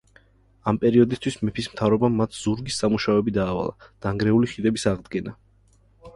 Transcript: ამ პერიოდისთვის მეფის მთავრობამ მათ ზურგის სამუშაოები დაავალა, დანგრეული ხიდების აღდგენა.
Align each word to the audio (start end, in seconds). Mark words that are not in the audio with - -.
ამ 0.69 0.77
პერიოდისთვის 0.85 1.37
მეფის 1.49 1.67
მთავრობამ 1.73 2.15
მათ 2.21 2.33
ზურგის 2.39 2.81
სამუშაოები 2.85 3.35
დაავალა, 3.37 3.91
დანგრეული 4.09 4.51
ხიდების 4.57 4.89
აღდგენა. 4.95 5.37